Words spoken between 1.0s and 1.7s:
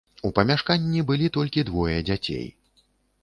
былі толькі